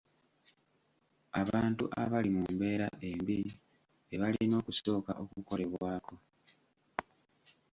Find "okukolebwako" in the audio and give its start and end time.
5.23-6.15